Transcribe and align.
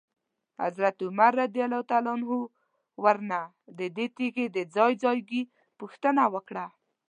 حضرت 0.61 0.97
عمر 1.07 1.31
رضی 1.43 1.61
الله 1.67 1.83
عنه 2.13 2.31
ورنه 3.03 3.41
ددې 3.79 4.05
تیږي 4.17 4.45
د 4.55 4.57
ځای 4.75 4.91
ځایګي 5.03 5.41
پوښتنه 5.79 6.23
وکړه. 6.33 6.65